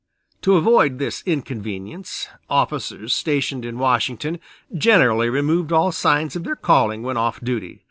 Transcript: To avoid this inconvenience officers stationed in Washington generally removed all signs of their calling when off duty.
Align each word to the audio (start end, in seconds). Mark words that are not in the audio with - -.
To 0.41 0.55
avoid 0.55 0.97
this 0.97 1.21
inconvenience 1.27 2.27
officers 2.49 3.13
stationed 3.13 3.63
in 3.63 3.77
Washington 3.77 4.39
generally 4.73 5.29
removed 5.29 5.71
all 5.71 5.91
signs 5.91 6.35
of 6.35 6.43
their 6.43 6.55
calling 6.55 7.03
when 7.03 7.17
off 7.17 7.39
duty. 7.39 7.79